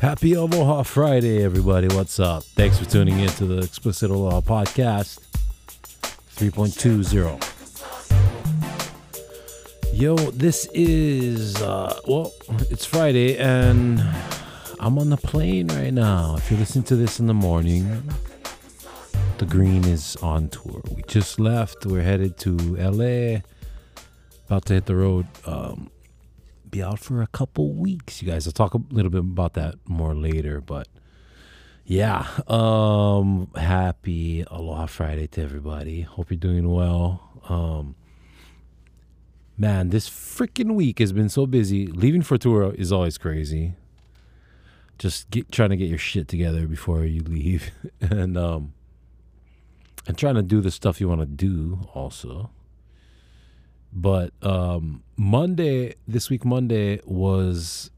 [0.00, 1.86] Happy Aloha Friday, everybody.
[1.86, 2.42] What's up?
[2.42, 5.20] Thanks for tuning in to the Explicit Aloha Podcast
[6.34, 7.40] 3.20.
[9.94, 12.32] Yo, this is, uh, well,
[12.68, 14.02] it's Friday and
[14.80, 16.34] I'm on the plane right now.
[16.38, 18.02] If you're listening to this in the morning,
[19.38, 20.82] the Green is on tour.
[20.92, 21.86] We just left.
[21.86, 23.42] We're headed to LA.
[24.46, 25.26] About to hit the road.
[25.46, 25.90] Um,
[26.72, 28.46] be out for a couple weeks, you guys.
[28.46, 30.88] I'll talk a little bit about that more later, but
[31.84, 32.26] yeah.
[32.48, 36.00] Um happy Aloha Friday to everybody.
[36.00, 37.40] Hope you're doing well.
[37.48, 37.94] Um
[39.58, 41.86] man, this freaking week has been so busy.
[41.86, 43.74] Leaving for tour is always crazy.
[44.98, 48.72] Just get, trying to get your shit together before you leave and um
[50.06, 52.50] and trying to do the stuff you want to do also.
[53.92, 57.90] But um, Monday, this week, Monday was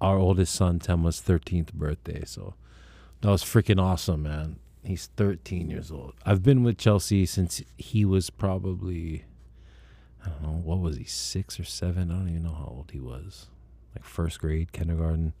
[0.00, 2.24] our oldest son, Tema's 13th birthday.
[2.24, 2.54] So
[3.20, 4.58] that was freaking awesome, man.
[4.82, 6.14] He's 13 years old.
[6.24, 9.24] I've been with Chelsea since he was probably,
[10.24, 12.10] I don't know, what was he, six or seven?
[12.10, 13.46] I don't even know how old he was.
[13.94, 15.34] Like first grade, kindergarten.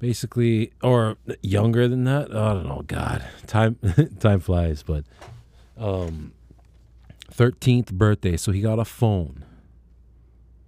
[0.00, 2.30] Basically, or younger than that.
[2.34, 2.82] I don't know.
[2.86, 3.78] God, time
[4.18, 4.82] time flies.
[4.82, 5.04] But
[5.76, 6.32] um,
[7.40, 9.46] 13th birthday, so he got a phone.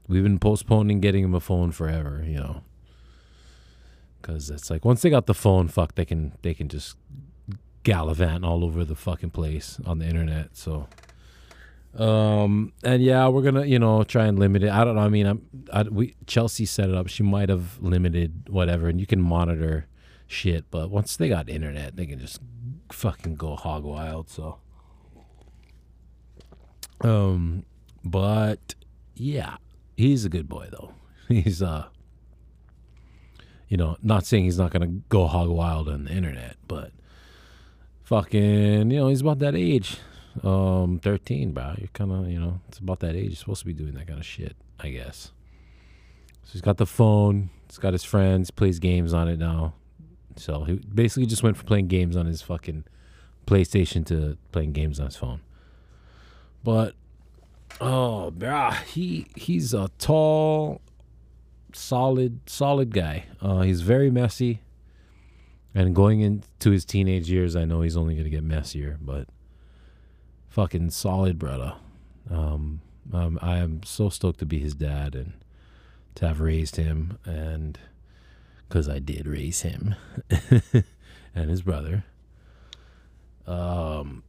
[0.09, 2.62] We've been postponing getting him a phone forever, you know.
[4.23, 6.97] Cuz it's like once they got the phone, fuck, they can they can just
[7.83, 10.56] gallivant all over the fucking place on the internet.
[10.56, 10.89] So
[11.95, 14.70] um and yeah, we're to, you know, try and limit it.
[14.70, 15.03] I don't know.
[15.03, 17.09] I mean, I'm I, we Chelsea set it up.
[17.09, 19.89] She might have limited whatever and you can monitor
[20.27, 22.41] shit, but once they got internet, they can just
[22.91, 24.61] fucking go hog wild, so
[27.05, 27.64] um,
[28.05, 28.75] but
[29.14, 29.56] yeah,
[29.97, 30.92] he's a good boy though.
[31.28, 31.86] He's uh,
[33.69, 36.93] you know, not saying he's not gonna go hog wild on the internet, but
[38.03, 39.97] fucking, you know, he's about that age.
[40.43, 41.75] Um, thirteen, bro.
[41.78, 43.28] You're kind of, you know, it's about that age.
[43.28, 45.32] You're supposed to be doing that kind of shit, I guess.
[46.43, 47.49] So he's got the phone.
[47.66, 48.50] He's got his friends.
[48.50, 49.72] Plays games on it now.
[50.37, 52.84] So he basically just went from playing games on his fucking
[53.47, 55.41] PlayStation to playing games on his phone.
[56.62, 56.94] But
[57.81, 60.81] oh, brah, he he's a tall,
[61.72, 63.25] solid, solid guy.
[63.41, 64.60] Uh, he's very messy.
[65.75, 69.28] And going into his teenage years, I know he's only gonna get messier, but
[70.49, 71.75] fucking solid, brother.
[72.31, 72.82] Um,
[73.12, 75.32] um, I am so stoked to be his dad and
[76.16, 77.78] to have raised him, and
[78.69, 79.94] because I did raise him
[81.34, 82.05] and his brother.
[83.47, 84.22] Um,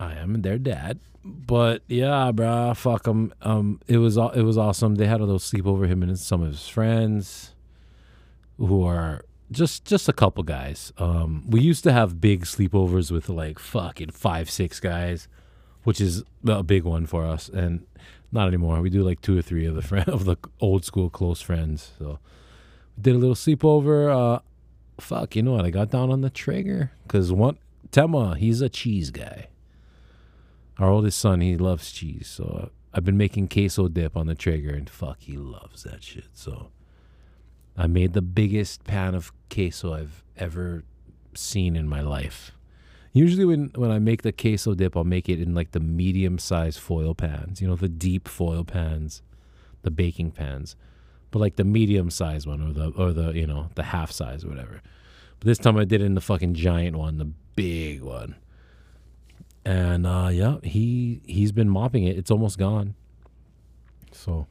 [0.00, 1.00] I am their dad.
[1.24, 3.32] But yeah, bro, fuck them.
[3.42, 4.94] Um, it was it was awesome.
[4.94, 7.54] They had a little sleepover him and some of his friends,
[8.56, 10.92] who are just just a couple guys.
[10.96, 15.28] Um, we used to have big sleepovers with like fucking five six guys,
[15.84, 17.48] which is a big one for us.
[17.48, 17.84] And
[18.30, 18.80] not anymore.
[18.80, 21.92] We do like two or three of the friend of the old school close friends.
[21.98, 22.20] So
[22.96, 24.36] we did a little sleepover.
[24.36, 24.40] Uh,
[25.00, 25.64] fuck, you know what?
[25.64, 27.58] I got down on the Traeger because one
[27.90, 29.48] Tema, he's a cheese guy
[30.78, 32.28] our oldest son, he loves cheese.
[32.28, 36.28] So I've been making queso dip on the Traeger, and fuck, he loves that shit.
[36.32, 36.70] So
[37.76, 40.84] I made the biggest pan of queso I've ever
[41.34, 42.52] seen in my life.
[43.12, 46.38] Usually, when, when I make the queso dip, I'll make it in like the medium
[46.38, 49.22] sized foil pans, you know, the deep foil pans,
[49.82, 50.76] the baking pans,
[51.30, 54.44] but like the medium sized one or the, or the, you know, the half size
[54.44, 54.82] or whatever.
[55.40, 58.36] But this time I did it in the fucking giant one, the big one
[59.68, 62.16] and uh, yeah, he he's been mopping it.
[62.16, 62.94] It's almost gone.
[64.12, 64.46] So,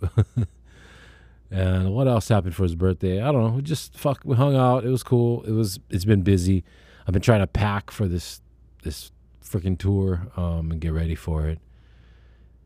[1.50, 3.20] and what else happened for his birthday?
[3.20, 3.56] I don't know.
[3.56, 4.20] We just fuck.
[4.24, 4.84] We hung out.
[4.84, 5.42] It was cool.
[5.42, 5.80] It was.
[5.90, 6.62] It's been busy.
[7.08, 8.40] I've been trying to pack for this
[8.84, 9.10] this
[9.44, 11.58] freaking tour um, and get ready for it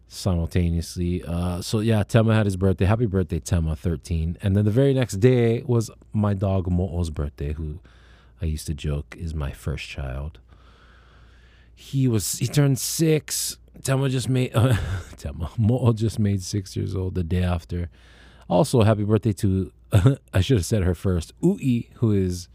[0.08, 1.24] simultaneously.
[1.26, 2.84] Uh, so yeah, Tema had his birthday.
[2.84, 4.36] Happy birthday, Tema, thirteen.
[4.42, 7.78] And then the very next day was my dog Mo'o's birthday, who
[8.42, 10.40] I used to joke is my first child
[11.90, 13.58] he was he turned six.
[13.82, 14.76] Tema just made uh,
[15.58, 17.90] Mo just made six years old the day after.
[18.48, 19.72] Also, happy birthday to
[20.32, 21.32] I should have said her first.
[21.44, 22.48] Ui, who is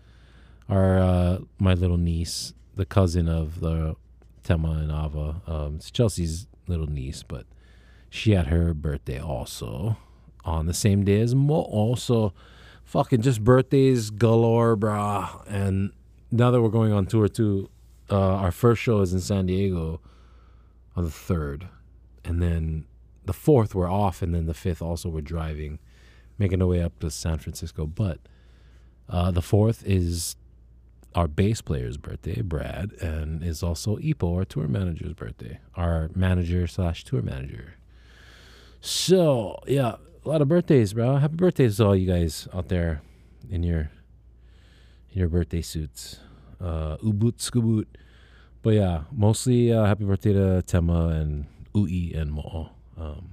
[0.70, 3.96] our uh, my little niece, the cousin of the
[4.44, 5.42] Tema and Ava.
[5.48, 7.46] Um, it's Chelsea's little niece, but
[8.10, 9.98] she had her birthday also
[10.46, 11.56] on the same day as Mo.
[11.56, 12.34] Also,
[12.84, 15.44] fucking just birthdays galore, brah.
[15.48, 15.92] And
[16.32, 17.70] now that we're going on tour too,
[18.10, 20.02] uh, our first show is in San Diego
[20.96, 21.68] on the third,
[22.24, 22.86] and then
[23.26, 25.80] the fourth we're off, and then the fifth also we're driving,
[26.38, 27.86] making our way up to San Francisco.
[27.86, 28.20] But
[29.10, 30.36] uh, the fourth is
[31.16, 36.68] our bass player's birthday, Brad, and is also Ipo, our tour manager's birthday, our manager
[36.68, 37.76] slash tour manager.
[38.82, 41.18] So yeah, a lot of birthdays, bro.
[41.18, 43.02] Happy birthdays to all you guys out there
[43.50, 43.92] in your
[45.12, 46.20] in your birthday suits.
[46.62, 47.86] Uh, ubut skubut.
[48.62, 52.72] But yeah, mostly uh, happy birthday to Tema and Ui and Mo.
[52.98, 53.30] Um,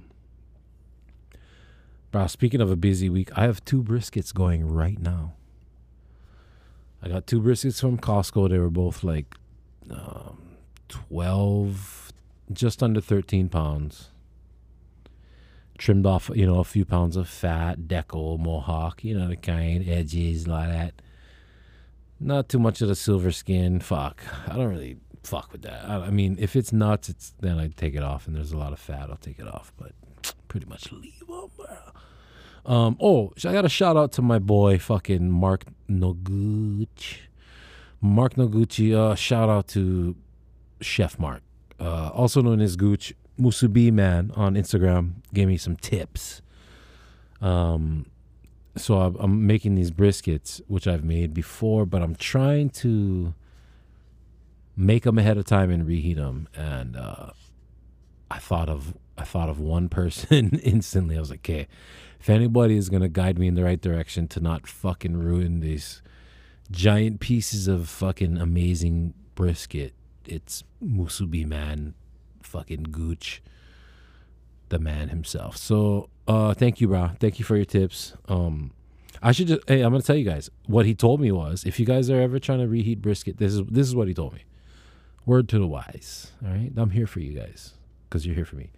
[2.11, 5.33] bro, speaking of a busy week, I have two briskets going right now.
[7.01, 8.49] I got two briskets from Costco.
[8.49, 9.35] They were both like
[9.89, 10.57] um,
[10.89, 12.13] 12,
[12.51, 14.09] just under 13 pounds.
[15.77, 19.87] Trimmed off, you know, a few pounds of fat, deco, mohawk, you know, the kind,
[19.89, 20.93] edges, like that.
[22.19, 23.79] Not too much of the silver skin.
[23.79, 24.23] Fuck.
[24.47, 25.85] I don't really fuck with that.
[25.89, 28.57] I, I mean, if it's nuts, it's then I take it off, and there's a
[28.57, 29.73] lot of fat, I'll take it off.
[29.77, 29.93] But
[30.47, 31.67] pretty much leave them, bro.
[32.65, 37.17] Um, oh, I got a shout out to my boy, fucking Mark Noguchi.
[37.99, 38.93] Mark Noguchi.
[38.95, 40.15] Uh, shout out to
[40.81, 41.41] Chef Mark,
[41.79, 45.15] uh, also known as Gooch Musubi Man on Instagram.
[45.33, 46.41] Gave me some tips.
[47.41, 48.05] Um,
[48.75, 53.33] so I'm, making these briskets, which I've made before, but I'm trying to
[54.75, 56.47] make them ahead of time and reheat them.
[56.55, 57.31] And uh,
[58.31, 61.17] I thought of I thought of one person instantly.
[61.17, 61.67] I was like, okay,
[62.19, 66.01] if anybody is gonna guide me in the right direction to not fucking ruin these
[66.71, 69.93] giant pieces of fucking amazing brisket,
[70.25, 71.93] it's Musubi man,
[72.41, 73.43] fucking Gooch,
[74.73, 75.57] the man himself.
[75.57, 77.11] So uh thank you, bro.
[77.19, 78.13] Thank you for your tips.
[78.27, 78.71] Um
[79.21, 81.79] I should just hey, I'm gonna tell you guys what he told me was if
[81.79, 84.33] you guys are ever trying to reheat brisket, this is this is what he told
[84.33, 84.43] me.
[85.25, 86.31] Word to the wise.
[86.43, 86.71] All right.
[86.75, 87.75] I'm here for you guys
[88.09, 88.71] because you're here for me.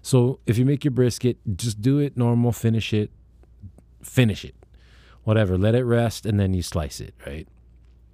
[0.00, 3.10] So if you make your brisket, just do it normal, finish it,
[4.02, 4.54] finish it,
[5.22, 5.56] whatever.
[5.58, 7.14] Let it rest, and then you slice it.
[7.26, 7.46] Right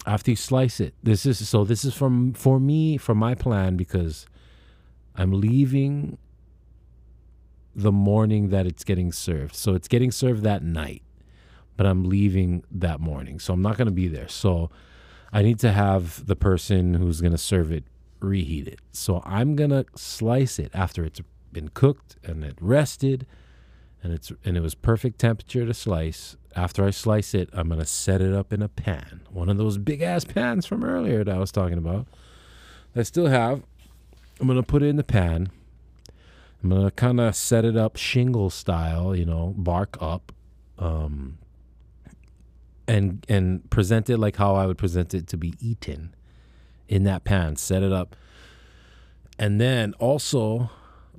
[0.07, 1.65] after you slice it, this is so.
[1.65, 4.27] This is from for me for my plan because
[5.15, 6.19] I'm leaving
[7.79, 9.55] the morning that it's getting served.
[9.55, 11.03] So it's getting served that night,
[11.77, 13.39] but I'm leaving that morning.
[13.39, 14.29] So I'm not going to be there.
[14.29, 14.69] So
[15.33, 17.85] I need to have the person who's going to serve it
[18.21, 18.81] reheat it.
[18.91, 21.21] So I'm going to slice it after it's
[21.53, 23.27] been cooked and it rested
[24.03, 26.37] and it's and it was perfect temperature to slice.
[26.57, 29.21] After I slice it, I'm going to set it up in a pan.
[29.31, 32.07] One of those big ass pans from earlier that I was talking about.
[32.97, 33.63] I still have.
[34.41, 35.51] I'm going to put it in the pan.
[36.63, 40.33] I'm to kind of set it up shingle style, you know, bark up.
[40.79, 41.39] Um,
[42.89, 46.15] and and present it like how I would present it to be eaten
[46.89, 47.57] in that pan.
[47.57, 48.17] Set it up,
[49.39, 50.71] and then also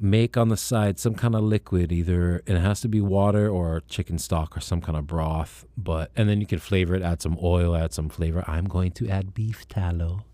[0.01, 1.91] make on the side some kind of liquid.
[1.91, 5.65] Either it has to be water or chicken stock or some kind of broth.
[5.77, 7.03] But and then you can flavor it.
[7.03, 7.75] Add some oil.
[7.75, 8.43] Add some flavor.
[8.47, 10.25] I'm going to add beef tallow,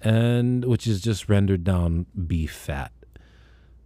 [0.00, 2.92] and which is just rendered down beef fat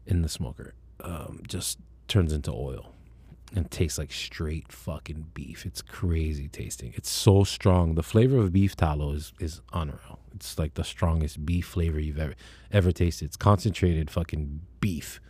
[0.06, 0.74] in the smoker.
[1.00, 1.78] Um, just
[2.08, 2.94] turns into oil
[3.54, 5.64] and tastes like straight fucking beef.
[5.64, 6.92] It's crazy tasting.
[6.96, 7.94] It's so strong.
[7.94, 10.20] The flavor of beef tallow is is unreal.
[10.34, 12.34] It's like the strongest beef flavor you've ever
[12.72, 13.26] ever tasted.
[13.26, 15.20] It's concentrated fucking beef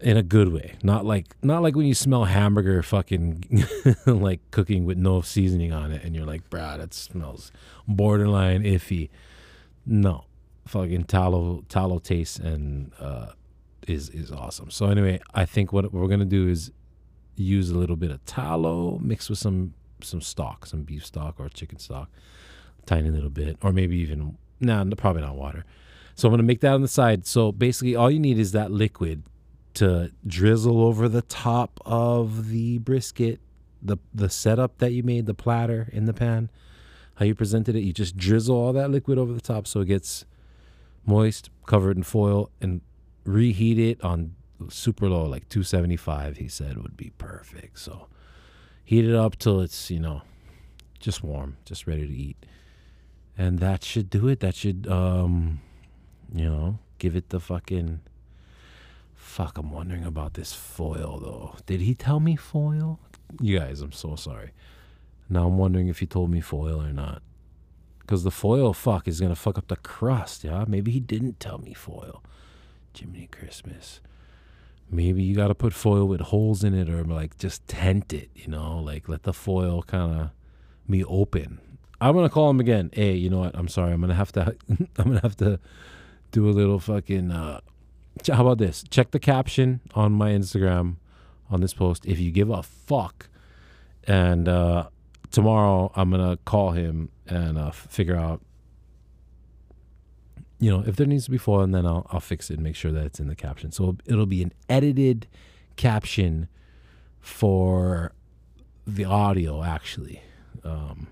[0.00, 0.74] in a good way.
[0.82, 3.66] Not like not like when you smell hamburger fucking
[4.06, 7.50] like cooking with no seasoning on it and you're like, "Bruh, that smells
[7.86, 9.10] borderline iffy."
[9.84, 10.24] No.
[10.66, 13.28] Fucking tallow tallow taste and uh
[13.86, 14.70] is is awesome.
[14.70, 16.72] So anyway, I think what we're gonna do is
[17.36, 21.48] use a little bit of tallow mixed with some some stock, some beef stock or
[21.48, 22.10] chicken stock,
[22.86, 25.64] tiny little bit, or maybe even no, nah, probably not water.
[26.14, 27.26] So I'm gonna make that on the side.
[27.26, 29.22] So basically, all you need is that liquid
[29.74, 33.40] to drizzle over the top of the brisket,
[33.80, 36.50] the the setup that you made, the platter in the pan,
[37.16, 37.80] how you presented it.
[37.80, 40.24] You just drizzle all that liquid over the top so it gets
[41.06, 42.80] moist, covered in foil, and
[43.28, 44.34] reheat it on
[44.70, 47.78] super low, like 275, he said would be perfect.
[47.78, 48.08] So
[48.84, 50.22] heat it up till it's, you know,
[50.98, 52.36] just warm, just ready to eat.
[53.36, 54.40] And that should do it.
[54.40, 55.60] That should, um,
[56.34, 58.00] you know, give it the fucking.
[59.14, 61.56] Fuck, I'm wondering about this foil though.
[61.66, 62.98] Did he tell me foil?
[63.40, 64.50] You guys, I'm so sorry.
[65.28, 67.22] Now I'm wondering if he told me foil or not.
[68.00, 70.64] Because the foil fuck is gonna fuck up the crust, yeah?
[70.66, 72.22] Maybe he didn't tell me foil.
[72.98, 74.00] Jiminy Christmas
[74.90, 78.30] maybe you got to put foil with holes in it or like just tent it,
[78.34, 80.30] you know, like let the foil kind of
[80.88, 81.60] be open.
[82.00, 82.90] I'm gonna call him again.
[82.92, 83.56] Hey, you know what?
[83.56, 83.92] I'm sorry.
[83.92, 84.56] I'm gonna have to.
[84.70, 85.58] I'm gonna have to
[86.30, 87.60] do a little fucking uh,
[88.26, 88.84] how about this?
[88.88, 90.96] Check the caption on my Instagram
[91.50, 93.28] on this post if you give a fuck.
[94.06, 94.88] And uh,
[95.30, 98.42] tomorrow I'm gonna call him and uh, figure out,
[100.58, 102.62] you know, if there needs to be foil, and then I'll I'll fix it and
[102.62, 103.72] make sure that it's in the caption.
[103.72, 105.26] So it'll be an edited
[105.76, 106.48] caption
[107.20, 108.12] for
[108.86, 110.22] the audio actually.
[110.64, 111.08] Um,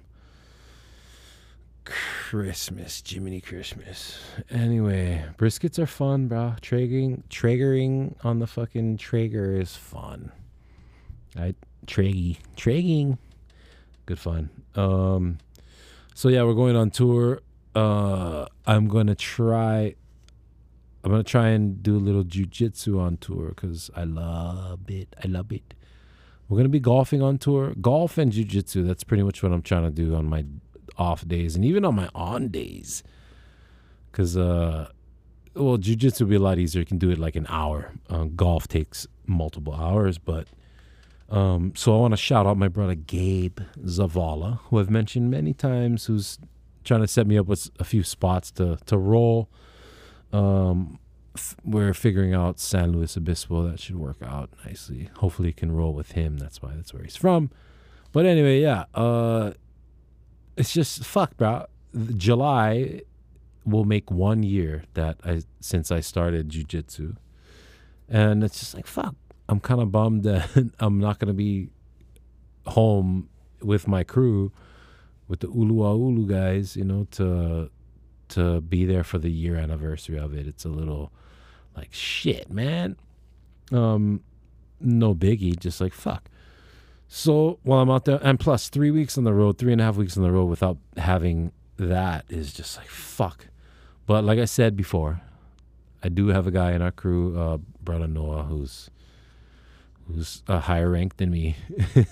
[1.85, 4.19] Christmas, Jiminy Christmas.
[4.51, 6.55] Anyway, briskets are fun, bro.
[6.61, 10.33] Traegering, Traegering on the fucking Traeger is fun.
[11.37, 11.55] I
[11.87, 13.19] Traegy, Traeging,
[14.07, 14.51] good fun.
[14.75, 15.39] Um,
[16.15, 17.41] so yeah, we're going on tour.
[17.77, 19.95] Uh, I'm gonna try.
[21.05, 25.15] I'm gonna try and do a little jujitsu on tour because I love it.
[25.23, 25.75] I love it.
[26.49, 27.75] We're gonna be golfing on tour.
[27.79, 28.87] Golf and jujitsu.
[28.87, 30.47] That's pretty much what I'm trying to do on my
[30.97, 33.03] off days and even on my on days.
[34.13, 34.89] Cause uh,
[35.55, 36.81] well, jujitsu would be a lot easier.
[36.81, 37.93] You can do it like an hour.
[38.09, 40.49] Uh, golf takes multiple hours, but
[41.29, 45.53] um, so I want to shout out my brother Gabe Zavala, who I've mentioned many
[45.53, 46.39] times, who's
[46.87, 49.51] trying to set me up with a few spots to to roll.
[50.33, 50.99] Um,
[51.35, 53.69] f- we're figuring out San Luis Obispo.
[53.69, 55.11] That should work out nicely.
[55.17, 56.39] Hopefully, can roll with him.
[56.39, 57.51] That's why that's where he's from.
[58.13, 58.85] But anyway, yeah.
[58.95, 59.53] Uh,
[60.57, 61.67] it's just fuck, bro.
[62.17, 63.03] July
[63.65, 67.17] will make one year that I since I started jujitsu,
[68.09, 69.15] and it's just like fuck.
[69.49, 71.69] I'm kind of bummed that I'm not gonna be
[72.67, 73.29] home
[73.63, 74.53] with my crew,
[75.29, 77.71] with the Ulua Ulu guys, you know, to
[78.29, 80.47] to be there for the year anniversary of it.
[80.47, 81.13] It's a little
[81.77, 82.97] like shit, man.
[83.73, 84.23] Um,
[84.81, 86.29] no biggie, just like fuck.
[87.09, 89.85] So while I'm out there, and plus three weeks on the road, three and a
[89.85, 93.49] half weeks on the road without having that is just like fuck.
[94.07, 95.21] But like I said before,
[96.03, 98.91] I do have a guy in our crew, uh, brother Noah, who's
[100.07, 101.57] who's a higher rank than me.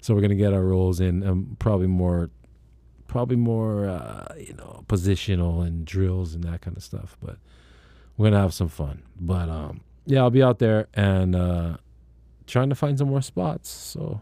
[0.00, 2.30] so we're gonna get our rolls in, um, probably more,
[3.08, 7.16] probably more, uh, you know, positional and drills and that kind of stuff.
[7.20, 7.36] But
[8.16, 9.02] we're gonna have some fun.
[9.20, 11.76] But um, yeah, I'll be out there and uh,
[12.46, 13.70] trying to find some more spots.
[13.70, 14.20] So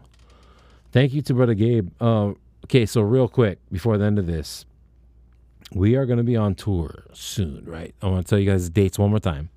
[0.91, 1.89] thank you to brother Gabe.
[2.01, 4.65] Um, okay, so real quick before the end of this,
[5.73, 7.93] we are gonna be on tour soon, right?
[8.01, 9.49] I want to tell you guys the dates one more time.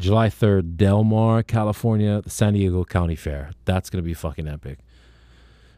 [0.00, 3.50] July 3rd, Del Mar, California, the San Diego County Fair.
[3.66, 4.78] That's going to be fucking epic.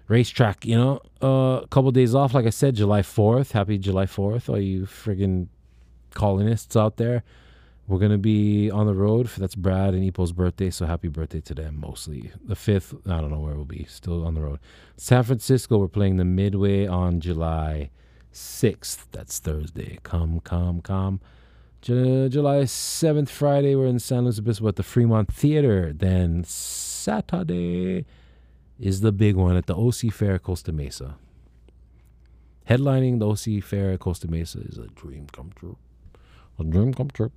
[0.07, 3.51] Racetrack, you know, uh, a couple days off, like I said, July 4th.
[3.51, 5.49] Happy July 4th, all you friggin'
[6.15, 7.25] colonists out there.
[7.89, 9.27] We're going to be on the road.
[9.37, 12.31] That's Brad and Ipo's birthday, so happy birthday to them mostly.
[12.45, 14.61] The 5th, I don't know where we'll be, still on the road.
[14.97, 17.91] San Francisco, we're playing the Midway on July
[18.33, 19.07] 6th.
[19.11, 19.99] That's Thursday.
[20.05, 21.21] Come, come, come.
[21.83, 25.93] Ju- July 7th, Friday, we're in San Luis Obispo at the Fremont Theater.
[25.93, 28.07] Then Saturday
[28.79, 31.17] is the big one at the OC Fair Costa Mesa.
[32.71, 35.77] Headlining the OC Fair Costa Mesa is a dream come true.
[36.61, 37.33] A dream come true.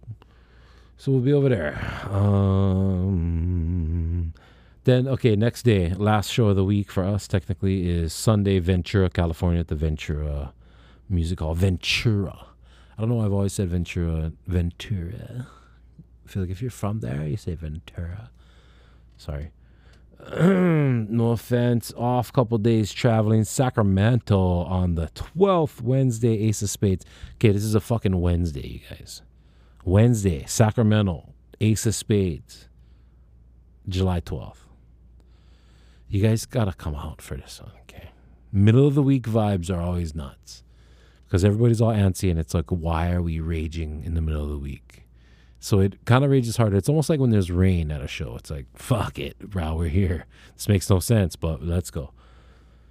[0.96, 1.76] So we'll be over there.
[2.12, 3.26] Um,
[4.84, 9.10] then, okay, next day, last show of the week for us technically is Sunday, Ventura,
[9.10, 10.54] California at the Ventura
[11.10, 11.56] Music Hall.
[11.56, 12.46] Ventura.
[12.98, 14.32] I don't know I've always said Ventura.
[14.48, 15.48] Ventura.
[16.26, 18.30] I feel like if you're from there, you say Ventura.
[19.18, 19.52] Sorry.
[20.40, 21.94] no offense.
[21.98, 23.44] Off couple days traveling.
[23.44, 27.06] Sacramento on the 12th, Wednesday, Ace of Spades.
[27.36, 29.22] Okay, this is a fucking Wednesday, you guys.
[29.84, 32.70] Wednesday, Sacramento, Ace of Spades,
[33.88, 34.58] July 12th.
[36.08, 38.10] You guys gotta come out for this one, okay?
[38.52, 40.64] Middle of the week vibes are always nuts
[41.26, 44.50] because everybody's all antsy and it's like, why are we raging in the middle of
[44.50, 45.04] the week?
[45.60, 46.78] So it kind of rages harder.
[46.78, 48.36] It's almost like when there's rain at a show.
[48.36, 50.26] It's like, fuck it, bro, we're here.
[50.56, 52.12] This makes no sense, but let's go.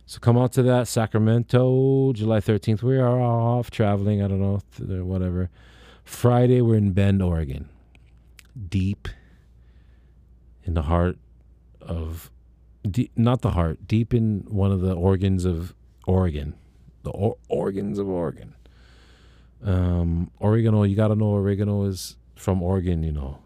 [0.07, 2.83] So come out to that Sacramento, July 13th.
[2.83, 4.23] We are off traveling.
[4.23, 5.50] I don't know, uh, whatever.
[6.05, 7.69] Friday, we're in Bend, Oregon.
[8.69, 9.09] Deep
[10.64, 11.17] in the heart
[11.81, 12.31] of,
[12.88, 15.75] deep, not the heart, deep in one of the organs of
[16.07, 16.55] Oregon
[17.05, 18.55] the or- organs of Oregon.
[19.63, 23.39] Um, oregano, you gotta know oregano is from Oregon, you know.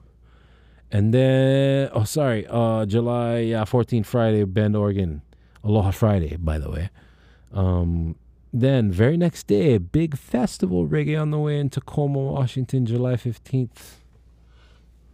[0.91, 5.23] And then, oh, sorry, uh, July yeah, 14th, Friday, Bend, Oregon.
[5.63, 6.91] Aloha Friday, by the way.
[7.53, 8.17] Um,
[8.53, 13.97] then, very next day, big festival reggae on the way in Tacoma, Washington, July 15th.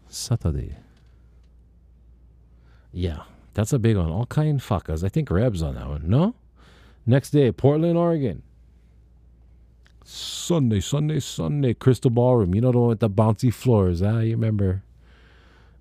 [0.08, 0.76] Saturday.
[2.92, 3.22] Yeah,
[3.54, 4.10] that's a big one.
[4.10, 5.02] All kind fuckers.
[5.02, 6.08] I think Reb's on that one.
[6.08, 6.34] No?
[7.06, 8.42] Next day, Portland, Oregon.
[10.04, 12.54] Sunday, Sunday, Sunday, Crystal Ballroom.
[12.54, 14.18] You know the one with the bouncy floors, huh?
[14.18, 14.82] You remember?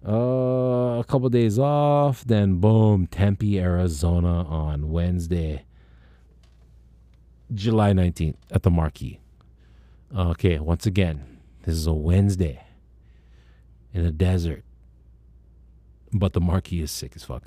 [0.06, 5.64] Uh, a couple days off, then boom, Tempe, Arizona on Wednesday,
[7.54, 9.22] July 19th at the Marquee.
[10.14, 12.66] Okay, once again, this is a Wednesday
[13.94, 14.64] in the desert,
[16.12, 17.42] but the Marquee is sick as fuck.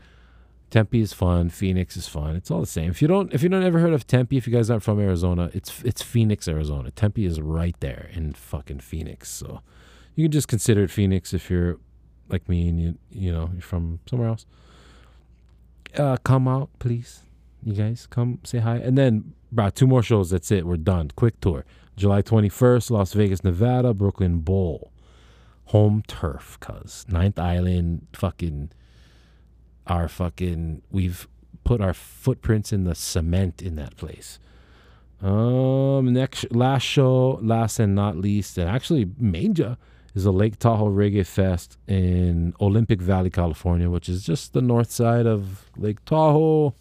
[0.71, 1.49] Tempe is fun.
[1.49, 2.35] Phoenix is fun.
[2.35, 2.91] It's all the same.
[2.91, 4.99] If you don't, if you don't ever heard of Tempe, if you guys aren't from
[4.99, 6.91] Arizona, it's it's Phoenix, Arizona.
[6.91, 9.31] Tempe is right there in fucking Phoenix.
[9.31, 9.61] So
[10.15, 11.79] you can just consider it Phoenix if you're
[12.29, 14.47] like me and you you know you're from somewhere else.
[15.97, 17.23] Uh, come out, please.
[17.63, 20.31] You guys come say hi, and then bro, two more shows.
[20.31, 20.67] That's it.
[20.67, 21.11] We're done.
[21.15, 21.65] Quick tour.
[21.97, 24.93] July 21st, Las Vegas, Nevada, Brooklyn Bowl,
[25.67, 28.71] home turf, cuz Ninth Island, fucking
[29.87, 31.29] our fucking we've
[31.65, 34.39] put our footprints in the cement in that place.
[35.23, 39.77] Um, next last show, last and not least, and actually major
[40.15, 44.91] is the Lake Tahoe Reggae Fest in Olympic Valley, California, which is just the north
[44.91, 46.75] side of Lake Tahoe.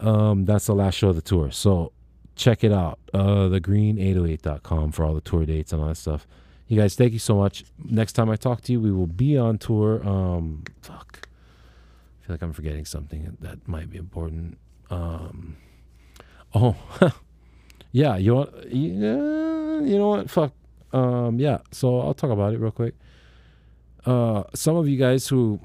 [0.00, 1.50] Um, that's the last show of the tour.
[1.50, 1.92] So
[2.34, 2.98] check it out.
[3.14, 6.26] Uh, thegreen808.com for all the tour dates and all that stuff.
[6.68, 7.64] You guys, thank you so much.
[7.82, 10.06] Next time I talk to you, we will be on tour.
[10.06, 11.25] Um, fuck
[12.26, 14.58] feel like I'm forgetting something that might be important.
[14.90, 15.56] Um,
[16.54, 16.74] oh,
[17.92, 18.16] yeah.
[18.16, 18.50] You want?
[18.72, 20.30] Yeah, you know what?
[20.30, 20.52] Fuck.
[20.92, 21.58] Um, yeah.
[21.70, 22.94] So I'll talk about it real quick.
[24.04, 25.60] Uh, some of you guys who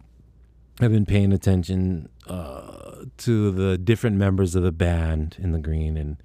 [0.79, 5.97] have been paying attention uh, to the different members of the band in the green
[5.97, 6.17] and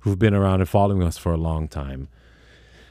[0.00, 2.08] who've been around and following us for a long time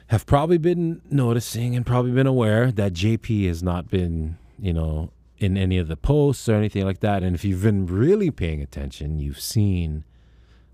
[0.08, 5.10] have probably been noticing and probably been aware that JP has not been, you know,
[5.38, 7.22] in any of the posts or anything like that.
[7.22, 10.04] And if you've been really paying attention, you've seen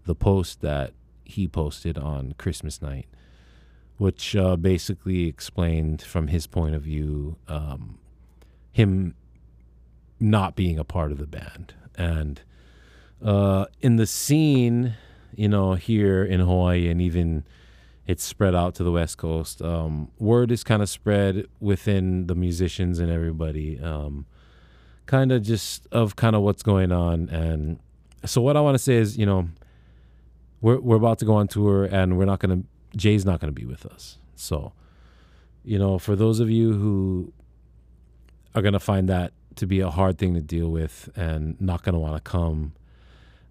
[0.07, 0.93] the post that
[1.25, 3.07] he posted on Christmas night,
[3.99, 7.99] which uh, basically explained from his point of view um,
[8.73, 9.15] him
[10.19, 11.75] not being a part of the band.
[11.97, 12.41] And
[13.23, 14.95] uh, in the scene,
[15.35, 17.45] you know, here in Hawaii and even
[18.07, 22.35] it's spread out to the West Coast, um, word is kind of spread within the
[22.35, 23.81] musicians and everybody.
[23.81, 24.27] Um,
[25.07, 27.29] kind of just of kind of what's going on.
[27.29, 27.79] And
[28.25, 29.49] so what I want to say is, you know,
[30.61, 32.63] we're we're about to go on tour, and we're not gonna
[32.97, 34.19] Jay's not gonna be with us.
[34.37, 34.73] So,
[35.65, 37.33] you know, for those of you who
[38.55, 41.99] are gonna find that to be a hard thing to deal with and not gonna
[41.99, 42.73] want to come,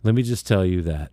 [0.03, 1.11] let me just tell you that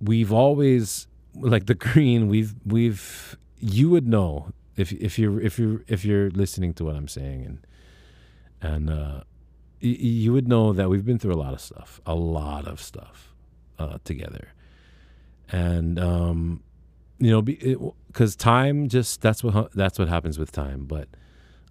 [0.00, 5.82] we've always like the green we've we've you would know if if you're if you're
[5.86, 7.66] if you're listening to what I'm saying and
[8.62, 9.22] and uh,
[9.82, 12.80] y- you would know that we've been through a lot of stuff, a lot of
[12.80, 13.34] stuff
[13.78, 14.48] uh, together,
[15.50, 16.62] and um,
[17.18, 20.86] you know, because time just that's what that's what happens with time.
[20.86, 21.08] But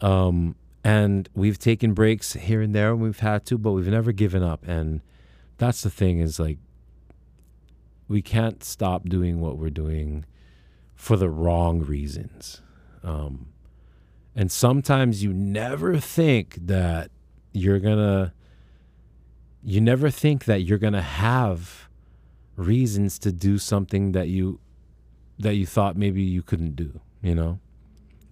[0.02, 4.12] um, and we've taken breaks here and there and we've had to, but we've never
[4.12, 4.68] given up.
[4.68, 5.02] And
[5.58, 6.58] that's the thing is like
[8.08, 10.26] we can't stop doing what we're doing
[10.96, 12.62] for the wrong reasons.
[13.04, 13.48] Um,
[14.36, 17.12] and sometimes you never think that
[17.54, 18.34] you're going to
[19.64, 21.88] you never think that you're going to have
[22.56, 24.60] reasons to do something that you
[25.40, 27.60] that you thought maybe you couldn't do, you know?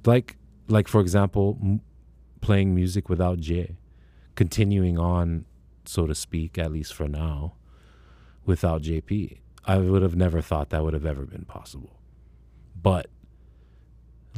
[0.05, 1.81] Like like for example, m-
[2.41, 3.77] playing music without Jay,
[4.35, 5.45] continuing on
[5.85, 7.55] so to speak at least for now
[8.45, 9.39] without JP.
[9.65, 11.99] I would have never thought that would have ever been possible.
[12.81, 13.07] But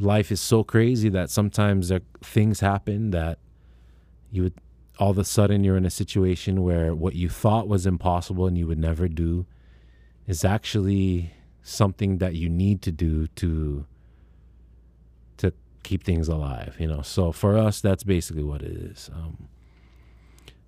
[0.02, 3.38] life is so crazy that sometimes there, things happen that
[4.30, 4.54] you would
[4.98, 8.58] all of a sudden you're in a situation where what you thought was impossible and
[8.58, 9.46] you would never do
[10.26, 13.86] is actually something that you need to do to
[15.38, 17.02] to keep things alive you know?
[17.02, 19.48] So for us that's basically what it is um,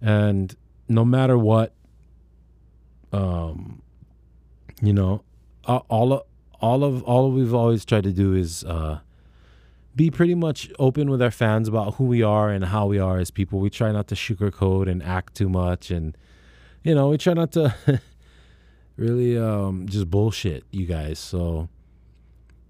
[0.01, 0.55] and
[0.89, 1.75] no matter what
[3.13, 3.83] um
[4.83, 5.23] you know
[5.67, 6.23] all of
[6.61, 9.01] all of all we've always tried to do is uh
[9.97, 13.19] be pretty much open with our fans about who we are and how we are
[13.19, 13.61] as people.
[13.61, 16.17] We try not to sugarcoat and act too much, and
[16.83, 17.75] you know, we try not to
[18.97, 21.19] really um, just bullshit you guys.
[21.19, 21.69] So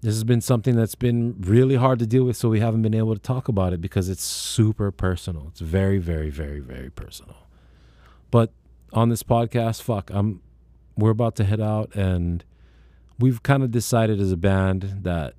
[0.01, 2.37] this has been something that's been really hard to deal with.
[2.37, 5.47] So we haven't been able to talk about it because it's super personal.
[5.49, 7.35] It's very, very, very, very personal.
[8.29, 8.51] But
[8.93, 10.41] on this podcast, fuck, I'm.
[10.97, 12.41] We're about to head out, and
[13.19, 15.33] we've kind of decided as a band that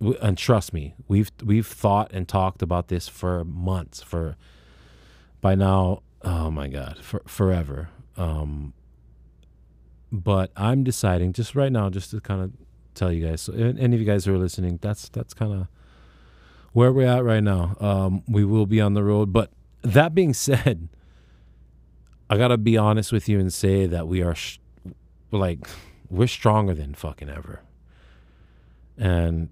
[0.00, 4.02] and trust me, we've we've thought and talked about this for months.
[4.02, 4.36] For
[5.40, 7.88] by now, oh my god, for forever.
[8.16, 8.74] Um,
[10.12, 12.52] but I'm deciding just right now, just to kind of
[12.94, 13.42] tell you guys.
[13.42, 15.66] So, any of you guys who are listening, that's that's kind of
[16.72, 17.76] where we're at right now.
[17.80, 19.50] Um, we will be on the road, but
[19.82, 20.88] that being said,
[22.30, 24.58] I gotta be honest with you and say that we are sh-
[25.30, 25.66] like
[26.08, 27.60] we're stronger than fucking ever,
[28.96, 29.48] and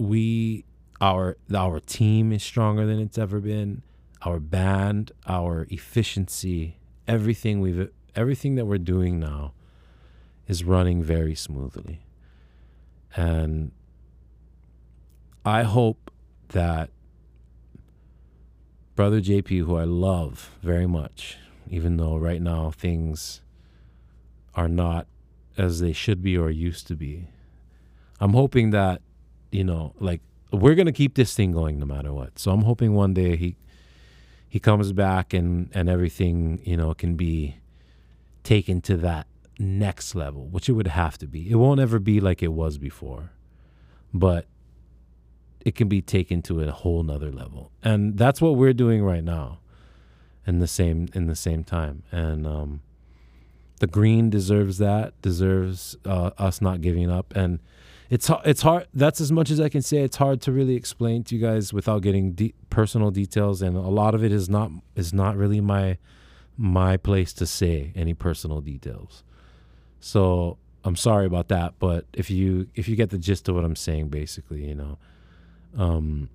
[0.00, 0.64] we
[1.00, 3.82] our our team is stronger than it's ever been.
[4.22, 9.52] Our band, our efficiency, everything we've everything that we're doing now
[10.48, 12.00] is running very smoothly.
[13.14, 13.72] And
[15.44, 16.10] I hope
[16.48, 16.90] that
[18.94, 21.36] brother JP, who I love very much,
[21.68, 23.42] even though right now things
[24.54, 25.06] are not
[25.56, 27.28] as they should be or used to be,
[28.18, 29.02] I'm hoping that,
[29.50, 30.20] you know, like
[30.52, 32.38] we're gonna keep this thing going no matter what.
[32.38, 33.56] So I'm hoping one day he
[34.48, 37.56] he comes back and and everything you know can be
[38.42, 39.26] taken to that
[39.58, 41.50] next level, which it would have to be.
[41.50, 43.30] It won't ever be like it was before,
[44.12, 44.46] but
[45.60, 49.24] it can be taken to a whole nother level, and that's what we're doing right
[49.24, 49.58] now.
[50.46, 52.80] In the same in the same time, and um,
[53.78, 57.60] the green deserves that, deserves uh, us not giving up, and
[58.10, 58.88] it's it's hard.
[58.92, 59.98] That's as much as I can say.
[59.98, 64.16] It's hard to really explain to you guys without getting personal details, and a lot
[64.16, 65.96] of it is not is not really my
[66.58, 69.22] my place to say any personal details.
[70.00, 73.64] So I'm sorry about that, but if you if you get the gist of what
[73.64, 74.98] I'm saying, basically, you know,
[75.78, 76.30] um,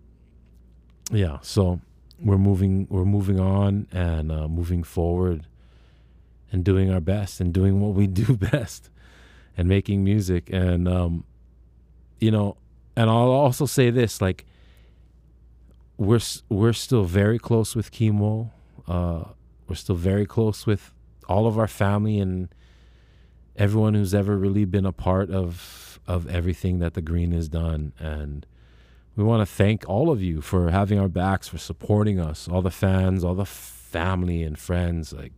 [1.12, 1.40] yeah.
[1.42, 1.82] So
[2.22, 5.46] we're moving we're moving on and uh, moving forward,
[6.54, 8.90] and doing our best and doing what we do best,
[9.58, 11.26] and making music and um,
[12.20, 12.58] you know,
[12.96, 14.46] and I'll also say this: like,
[15.98, 18.52] we're we're still very close with Chemo.
[18.88, 19.26] Uh,
[19.68, 20.94] we're still very close with
[21.28, 22.50] all of our family and
[23.56, 27.94] everyone who's ever really been a part of of everything that the Green has done.
[28.00, 28.46] And
[29.16, 32.62] we want to thank all of you for having our backs, for supporting us, all
[32.62, 35.14] the fans, all the family and friends.
[35.14, 35.34] Like,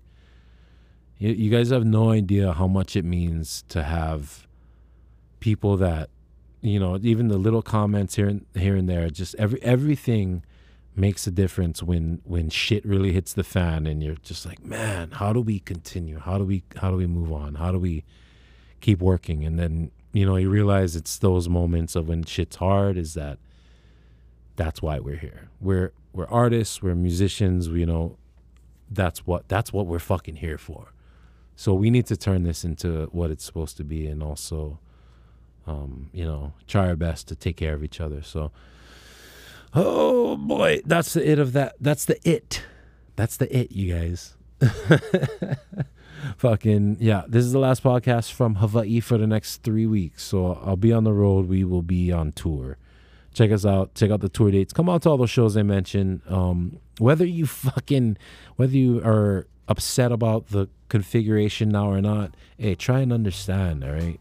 [1.18, 4.48] you, you guys have no idea how much it means to have
[5.40, 6.10] people that
[6.70, 10.44] you know, even the little comments here and here and there, just every everything
[10.96, 15.12] makes a difference when when shit really hits the fan and you're just like, man,
[15.12, 16.20] how do we continue?
[16.20, 17.56] How do we how do we move on?
[17.56, 18.04] How do we
[18.82, 19.46] keep working?
[19.46, 22.98] And then you know you realize it's those moments of when shit's hard.
[22.98, 23.38] Is that
[24.56, 25.50] that's why we're here.
[25.62, 26.82] We're we're artists.
[26.82, 27.70] We're musicians.
[27.70, 28.18] We, you know,
[28.90, 30.94] that's what that's what we're fucking here for.
[31.56, 34.80] So we need to turn this into what it's supposed to be, and also
[35.68, 38.22] um, you know, try our best to take care of each other.
[38.22, 38.52] So,
[39.74, 41.76] oh boy, that's the it of that.
[41.80, 42.64] That's the it.
[43.16, 44.36] That's the it, you guys.
[46.38, 50.24] Fucking yeah, this is the last podcast from Hawaii for the next three weeks.
[50.24, 51.48] So I'll be on the road.
[51.48, 52.78] We will be on tour.
[53.34, 53.94] Check us out.
[53.94, 54.74] Check out the tour dates.
[54.74, 56.22] Come out to all those shows I mentioned.
[56.28, 58.18] Um, whether you fucking
[58.56, 63.84] whether you are upset about the configuration now or not, hey, try and understand.
[63.84, 64.20] All right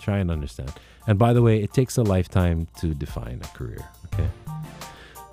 [0.00, 0.72] Try and understand.
[1.06, 3.84] And by the way, it takes a lifetime to define a career.
[4.06, 4.28] Okay.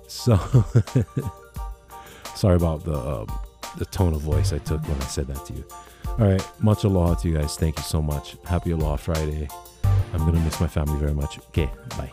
[0.06, 0.36] So
[2.34, 3.26] sorry about the um,
[3.78, 5.64] the tone of voice I took when I said that to you.
[6.18, 7.56] All right, much aloha to you guys.
[7.56, 8.36] Thank you so much.
[8.44, 9.48] Happy Aloha Friday.
[10.12, 11.38] I'm gonna miss my family very much.
[11.48, 12.12] Okay, bye.